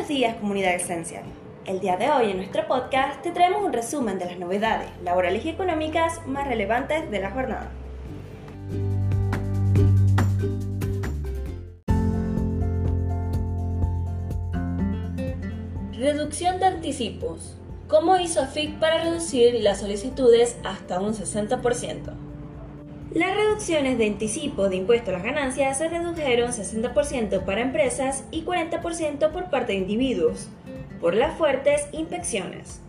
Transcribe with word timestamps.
Buenos 0.00 0.16
días 0.16 0.36
comunidad 0.36 0.74
Esencial. 0.76 1.24
El 1.66 1.78
día 1.80 1.98
de 1.98 2.10
hoy 2.10 2.30
en 2.30 2.38
nuestro 2.38 2.66
podcast 2.66 3.20
te 3.20 3.32
traemos 3.32 3.62
un 3.62 3.70
resumen 3.70 4.18
de 4.18 4.24
las 4.24 4.38
novedades 4.38 4.88
laborales 5.04 5.44
y 5.44 5.50
económicas 5.50 6.26
más 6.26 6.48
relevantes 6.48 7.10
de 7.10 7.20
la 7.20 7.30
jornada. 7.30 7.70
Reducción 15.92 16.58
de 16.60 16.64
anticipos. 16.64 17.58
¿Cómo 17.86 18.16
hizo 18.16 18.46
FIC 18.46 18.78
para 18.78 19.04
reducir 19.04 19.60
las 19.60 19.80
solicitudes 19.80 20.56
hasta 20.64 20.98
un 20.98 21.12
60%? 21.12 22.29
Las 23.14 23.34
reducciones 23.34 23.98
de 23.98 24.06
anticipo 24.06 24.68
de 24.68 24.76
impuesto 24.76 25.10
a 25.10 25.14
las 25.14 25.24
ganancias 25.24 25.78
se 25.78 25.88
redujeron 25.88 26.52
60% 26.52 27.44
para 27.44 27.60
empresas 27.60 28.22
y 28.30 28.44
40% 28.44 29.32
por 29.32 29.50
parte 29.50 29.72
de 29.72 29.78
individuos, 29.78 30.48
por 31.00 31.14
las 31.14 31.36
fuertes 31.36 31.88
inspecciones. 31.90 32.80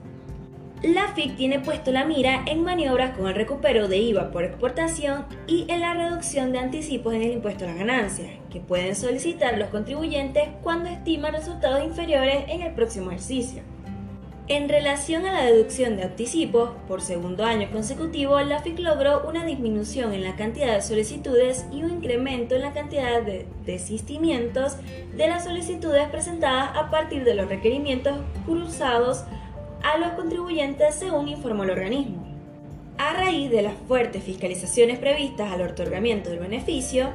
La 0.84 1.08
FIC 1.08 1.38
tiene 1.38 1.60
puesto 1.60 1.92
la 1.92 2.06
mira 2.06 2.44
en 2.46 2.64
maniobras 2.64 3.18
con 3.18 3.28
el 3.28 3.34
recupero 3.34 3.88
de 3.88 3.98
IVA 3.98 4.30
por 4.30 4.44
exportación 4.44 5.26
y 5.48 5.66
en 5.70 5.82
la 5.82 5.96
reducción 5.96 6.52
de 6.52 6.60
anticipos 6.60 7.16
en 7.16 7.24
el 7.24 7.32
impuesto 7.32 7.64
a 7.64 7.70
las 7.70 7.78
ganancias, 7.78 8.30
que 8.52 8.60
pueden 8.60 8.96
solicitar 8.96 9.58
los 9.58 9.70
contribuyentes 9.70 10.50
cuando 10.62 10.90
estiman 10.90 11.34
resultados 11.34 11.84
inferiores 11.84 12.46
en 12.48 12.62
el 12.62 12.74
próximo 12.76 13.10
ejercicio. 13.10 13.64
En 14.52 14.68
relación 14.68 15.26
a 15.26 15.32
la 15.32 15.46
deducción 15.46 15.96
de 15.96 16.04
anticipos, 16.04 16.72
por 16.86 17.02
segundo 17.02 17.46
año 17.46 17.72
consecutivo, 17.72 18.38
la 18.42 18.60
FIC 18.60 18.80
logró 18.80 19.26
una 19.26 19.46
disminución 19.46 20.12
en 20.14 20.26
la 20.26 20.36
cantidad 20.36 20.76
de 20.76 20.82
solicitudes 20.82 21.66
y 21.72 21.84
un 21.84 21.92
incremento 21.92 22.56
en 22.56 22.64
la 22.64 22.74
cantidad 22.74 23.22
de 23.22 23.48
desistimientos 23.66 24.76
de 25.16 25.30
las 25.30 25.46
solicitudes 25.46 26.06
presentadas 26.10 26.72
a 26.76 26.90
partir 26.92 27.24
de 27.24 27.34
los 27.34 27.48
requerimientos 27.48 28.20
cruzados 28.46 29.24
a 29.84 29.98
los 29.98 30.12
contribuyentes, 30.16 30.96
según 30.96 31.30
informó 31.30 31.64
el 31.64 31.70
organismo. 31.70 32.22
A 32.98 33.14
raíz 33.14 33.50
de 33.52 33.62
las 33.62 33.76
fuertes 33.88 34.22
fiscalizaciones 34.22 35.00
previstas 35.00 35.50
al 35.50 35.62
otorgamiento 35.62 36.30
del 36.30 36.40
beneficio, 36.40 37.12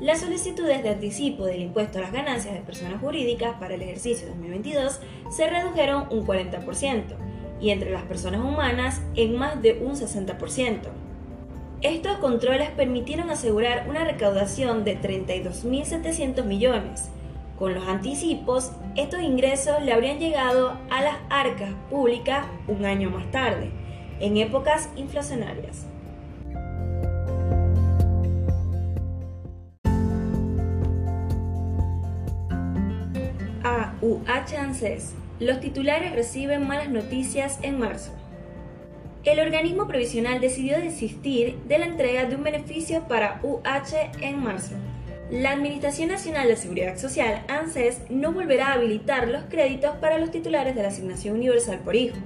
las 0.00 0.20
solicitudes 0.20 0.82
de 0.82 0.88
anticipo 0.88 1.44
del 1.44 1.60
impuesto 1.60 1.98
a 1.98 2.02
las 2.02 2.12
ganancias 2.12 2.54
de 2.54 2.60
personas 2.60 3.00
jurídicas 3.00 3.56
para 3.60 3.74
el 3.74 3.82
ejercicio 3.82 4.28
2022 4.28 4.98
se 5.30 5.50
redujeron 5.50 6.06
un 6.10 6.26
40% 6.26 7.04
y 7.60 7.68
entre 7.68 7.90
las 7.90 8.04
personas 8.04 8.40
humanas 8.40 9.02
en 9.14 9.36
más 9.36 9.60
de 9.60 9.74
un 9.74 9.92
60%. 9.92 10.78
Estos 11.82 12.16
controles 12.16 12.70
permitieron 12.70 13.30
asegurar 13.30 13.86
una 13.90 14.04
recaudación 14.04 14.84
de 14.84 14.98
32.700 14.98 16.44
millones. 16.44 17.10
Con 17.58 17.74
los 17.74 17.86
anticipos, 17.86 18.72
estos 18.96 19.20
ingresos 19.20 19.82
le 19.82 19.92
habrían 19.92 20.18
llegado 20.18 20.78
a 20.88 21.02
las 21.02 21.16
arcas 21.28 21.74
públicas 21.90 22.46
un 22.68 22.86
año 22.86 23.10
más 23.10 23.30
tarde, 23.30 23.70
en 24.18 24.38
épocas 24.38 24.88
inflacionarias. 24.96 25.89
UH 34.02 34.56
ANSES. 34.58 35.12
Los 35.38 35.60
titulares 35.60 36.12
reciben 36.12 36.66
malas 36.66 36.88
noticias 36.88 37.58
en 37.62 37.78
marzo. 37.78 38.12
El 39.24 39.38
organismo 39.38 39.86
provisional 39.86 40.40
decidió 40.40 40.78
desistir 40.78 41.58
de 41.68 41.78
la 41.78 41.86
entrega 41.86 42.24
de 42.24 42.36
un 42.36 42.42
beneficio 42.42 43.06
para 43.06 43.40
UH 43.42 44.22
en 44.22 44.42
marzo. 44.42 44.74
La 45.30 45.52
Administración 45.52 46.08
Nacional 46.08 46.48
de 46.48 46.56
Seguridad 46.56 46.96
Social, 46.96 47.44
ANSES, 47.48 48.02
no 48.08 48.32
volverá 48.32 48.68
a 48.68 48.72
habilitar 48.72 49.28
los 49.28 49.44
créditos 49.44 49.96
para 49.96 50.18
los 50.18 50.30
titulares 50.30 50.74
de 50.74 50.82
la 50.82 50.88
Asignación 50.88 51.36
Universal 51.36 51.80
por 51.84 51.94
Hijo. 51.94 52.16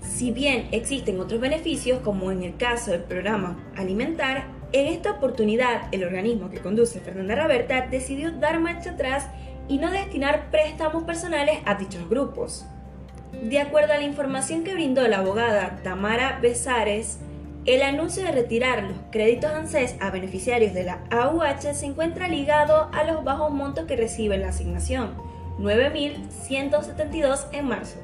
Si 0.00 0.30
bien 0.30 0.68
existen 0.70 1.18
otros 1.18 1.40
beneficios, 1.40 1.98
como 2.00 2.30
en 2.30 2.44
el 2.44 2.56
caso 2.56 2.92
del 2.92 3.02
programa 3.02 3.58
Alimentar, 3.76 4.46
en 4.72 4.86
esta 4.86 5.12
oportunidad 5.12 5.88
el 5.92 6.04
organismo 6.04 6.50
que 6.50 6.60
conduce 6.60 7.00
Fernanda 7.00 7.34
Raberta 7.34 7.88
decidió 7.88 8.32
dar 8.32 8.58
marcha 8.60 8.90
atrás 8.90 9.28
y 9.68 9.78
no 9.78 9.90
destinar 9.90 10.50
préstamos 10.50 11.04
personales 11.04 11.58
a 11.64 11.74
dichos 11.74 12.08
grupos. 12.08 12.64
De 13.42 13.58
acuerdo 13.60 13.92
a 13.92 13.98
la 13.98 14.04
información 14.04 14.64
que 14.64 14.74
brindó 14.74 15.06
la 15.08 15.18
abogada 15.18 15.80
Tamara 15.82 16.38
Besares, 16.40 17.18
el 17.66 17.82
anuncio 17.82 18.22
de 18.22 18.32
retirar 18.32 18.82
los 18.82 18.98
créditos 19.10 19.50
ANSES 19.50 19.96
a 20.00 20.10
beneficiarios 20.10 20.74
de 20.74 20.84
la 20.84 21.00
AUH 21.10 21.74
se 21.74 21.86
encuentra 21.86 22.28
ligado 22.28 22.90
a 22.92 23.04
los 23.04 23.24
bajos 23.24 23.52
montos 23.52 23.86
que 23.86 23.96
recibe 23.96 24.36
la 24.36 24.48
asignación, 24.48 25.14
9.172 25.58 27.46
en 27.52 27.66
marzo. 27.66 27.96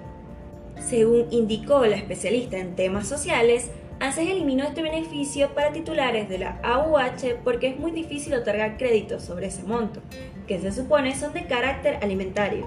Según 0.78 1.26
indicó 1.30 1.84
la 1.84 1.96
especialista 1.96 2.56
en 2.56 2.74
temas 2.74 3.06
sociales, 3.06 3.70
ANSES 4.00 4.30
eliminó 4.30 4.64
este 4.64 4.80
beneficio 4.80 5.54
para 5.54 5.72
titulares 5.72 6.26
de 6.30 6.38
la 6.38 6.58
AUH 6.62 7.36
porque 7.44 7.68
es 7.68 7.78
muy 7.78 7.92
difícil 7.92 8.32
otorgar 8.32 8.78
créditos 8.78 9.22
sobre 9.22 9.48
ese 9.48 9.62
monto, 9.62 10.00
que 10.46 10.58
se 10.58 10.72
supone 10.72 11.14
son 11.14 11.34
de 11.34 11.44
carácter 11.44 11.98
alimentario. 12.00 12.66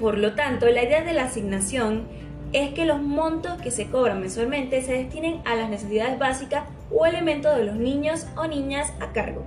Por 0.00 0.18
lo 0.18 0.34
tanto, 0.34 0.66
la 0.66 0.82
idea 0.82 1.04
de 1.04 1.12
la 1.12 1.26
asignación 1.26 2.08
es 2.52 2.74
que 2.74 2.86
los 2.86 3.00
montos 3.00 3.60
que 3.62 3.70
se 3.70 3.86
cobran 3.86 4.20
mensualmente 4.20 4.82
se 4.82 4.94
destinen 4.94 5.40
a 5.44 5.54
las 5.54 5.70
necesidades 5.70 6.18
básicas 6.18 6.64
o 6.90 7.06
elementos 7.06 7.56
de 7.56 7.64
los 7.64 7.76
niños 7.76 8.26
o 8.36 8.48
niñas 8.48 8.92
a 8.98 9.12
cargo. 9.12 9.44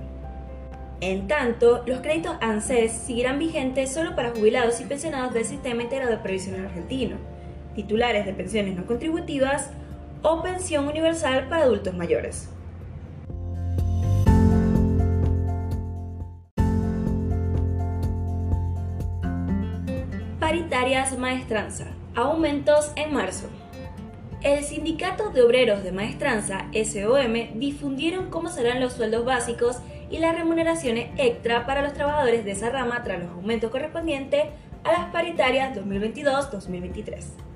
En 1.02 1.28
tanto, 1.28 1.84
los 1.86 2.00
créditos 2.00 2.36
ANSES 2.40 2.92
seguirán 2.92 3.38
vigentes 3.38 3.92
solo 3.92 4.16
para 4.16 4.30
jubilados 4.30 4.80
y 4.80 4.84
pensionados 4.84 5.34
del 5.34 5.44
Sistema 5.44 5.82
Integrado 5.82 6.10
de 6.10 6.22
Previsión 6.22 6.64
Argentino, 6.64 7.16
titulares 7.74 8.24
de 8.24 8.32
pensiones 8.32 8.76
no 8.76 8.86
contributivas 8.86 9.70
o 10.22 10.42
pensión 10.42 10.88
universal 10.88 11.48
para 11.48 11.64
adultos 11.64 11.94
mayores. 11.94 12.48
Paritarias 20.40 21.18
Maestranza. 21.18 21.88
Aumentos 22.14 22.92
en 22.96 23.12
marzo. 23.12 23.48
El 24.42 24.64
Sindicato 24.64 25.30
de 25.30 25.42
Obreros 25.42 25.82
de 25.82 25.92
Maestranza, 25.92 26.68
SOM, 26.72 27.58
difundieron 27.58 28.30
cómo 28.30 28.48
serán 28.48 28.80
los 28.80 28.92
sueldos 28.92 29.24
básicos 29.24 29.78
y 30.10 30.18
las 30.18 30.34
remuneraciones 30.34 31.10
extra 31.16 31.66
para 31.66 31.82
los 31.82 31.92
trabajadores 31.92 32.44
de 32.44 32.52
esa 32.52 32.70
rama 32.70 33.02
tras 33.02 33.18
los 33.20 33.32
aumentos 33.32 33.70
correspondientes 33.70 34.44
a 34.84 34.92
las 34.92 35.10
paritarias 35.12 35.76
2022-2023. 35.76 37.47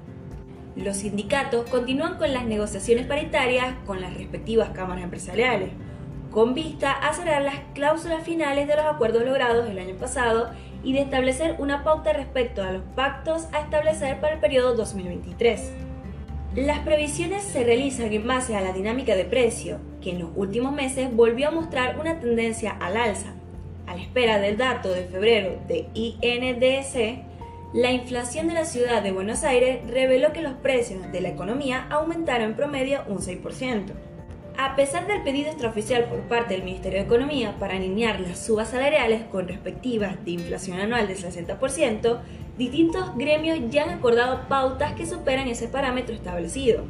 Los 0.75 0.99
sindicatos 0.99 1.69
continúan 1.69 2.17
con 2.17 2.33
las 2.33 2.47
negociaciones 2.47 3.07
paritarias 3.07 3.75
con 3.87 4.01
las 4.01 4.15
respectivas 4.15 4.71
cámaras 4.71 5.05
empresariales, 5.05 5.71
con 6.31 6.55
vista 6.55 6.93
a 6.93 7.13
cerrar 7.13 7.43
las 7.43 7.57
cláusulas 7.75 8.23
finales 8.23 8.67
de 8.67 8.77
los 8.77 8.87
acuerdos 8.87 9.25
logrados 9.25 9.69
el 9.69 9.79
año 9.79 9.97
pasado 9.97 10.51
y 10.83 10.95
de 10.95 11.03
establecer 11.03 11.57
una 11.59 11.85
pauta 11.85 12.13
respecto 12.13 12.63
a 12.63 12.73
los 12.73 12.83
pactos 12.97 13.49
a 13.53 13.61
establecer 13.61 14.19
para 14.21 14.35
el 14.35 14.41
periodo 14.41 14.75
2023. 14.75 15.73
Las 16.57 16.81
previsiones 16.81 17.43
se 17.45 17.65
realizan 17.65 18.13
en 18.13 18.27
base 18.27 18.57
a 18.57 18.61
la 18.61 18.73
dinámica 18.73 19.15
de 19.15 19.25
precio, 19.25 19.79
que 20.03 20.11
en 20.11 20.19
los 20.19 20.31
últimos 20.35 20.73
meses 20.73 21.15
volvió 21.15 21.49
a 21.49 21.51
mostrar 21.51 21.99
una 21.99 22.19
tendencia 22.21 22.73
al 22.73 22.97
alza. 22.97 23.35
A 23.87 23.95
la 23.95 24.03
espera 24.03 24.39
del 24.39 24.57
dato 24.57 24.91
de 24.93 25.05
febrero 25.05 25.59
de 25.67 25.89
INDC, 25.95 27.32
la 27.73 27.91
inflación 27.91 28.49
de 28.49 28.55
la 28.55 28.67
ciudad 28.67 29.03
de 29.03 29.13
Buenos 29.13 29.45
Aires 29.45 29.81
reveló 29.89 30.35
que 30.35 30.43
los 30.43 30.53
precios 30.53 31.11
de 31.11 31.23
la 31.23 31.31
economía 31.31 31.87
aumentaron 31.89 32.51
en 32.51 32.57
promedio 32.57 33.01
un 33.09 33.19
6%. 33.19 33.93
A 34.59 34.77
pesar 34.77 35.07
del 35.07 35.23
pedido 35.23 35.49
extraoficial 35.49 36.05
por 36.05 36.21
parte 36.29 36.53
del 36.53 36.65
Ministerio 36.65 36.99
de 36.99 37.07
Economía 37.07 37.57
para 37.59 37.77
alinear 37.77 38.21
las 38.21 38.45
subas 38.45 38.69
salariales 38.69 39.23
con 39.25 39.49
respectivas 39.49 40.23
de 40.23 40.33
inflación 40.33 40.81
anual 40.81 41.09
del 41.09 41.17
60%, 41.17 42.21
distintos 42.59 43.17
gremios 43.17 43.59
ya 43.71 43.85
han 43.85 43.91
acordado 43.91 44.47
pautas 44.49 44.93
que 44.93 45.07
superan 45.07 45.49
ese 45.49 45.69
parámetro 45.69 46.15
establecido. 46.15 46.85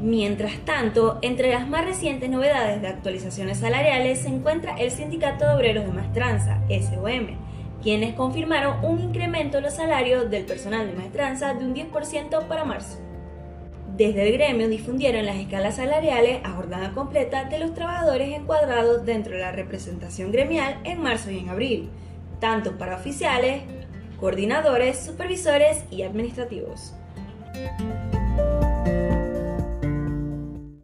Mientras 0.00 0.58
tanto, 0.64 1.18
entre 1.22 1.50
las 1.50 1.68
más 1.68 1.84
recientes 1.84 2.30
novedades 2.30 2.80
de 2.80 2.86
actualizaciones 2.86 3.58
salariales 3.58 4.20
se 4.20 4.28
encuentra 4.28 4.76
el 4.76 4.92
Sindicato 4.92 5.48
de 5.48 5.54
Obreros 5.54 5.84
de 5.84 5.92
Maestranza, 5.92 6.60
SOM, 6.68 7.26
quienes 7.82 8.14
confirmaron 8.14 8.84
un 8.84 9.00
incremento 9.00 9.58
en 9.58 9.64
los 9.64 9.74
salarios 9.74 10.30
del 10.30 10.44
personal 10.44 10.86
de 10.86 10.94
maestranza 10.94 11.54
de 11.54 11.64
un 11.64 11.74
10% 11.74 12.46
para 12.48 12.64
marzo. 12.64 12.98
Desde 13.96 14.28
el 14.28 14.32
gremio 14.34 14.68
difundieron 14.68 15.24
las 15.24 15.36
escalas 15.36 15.76
salariales 15.76 16.40
a 16.44 16.50
jornada 16.50 16.92
completa 16.92 17.44
de 17.44 17.58
los 17.58 17.72
trabajadores 17.72 18.36
encuadrados 18.36 19.06
dentro 19.06 19.34
de 19.34 19.40
la 19.40 19.52
representación 19.52 20.32
gremial 20.32 20.78
en 20.84 21.02
marzo 21.02 21.30
y 21.30 21.38
en 21.38 21.48
abril, 21.48 21.90
tanto 22.38 22.76
para 22.76 22.96
oficiales, 22.96 23.62
coordinadores, 24.20 24.98
supervisores 24.98 25.84
y 25.90 26.02
administrativos. 26.02 26.94